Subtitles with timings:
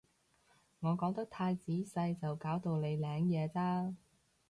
[0.79, 3.93] 我講得太仔細就搞到你領嘢咋